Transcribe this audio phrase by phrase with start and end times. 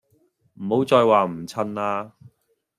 [0.55, 2.13] 唔好再話唔襯啦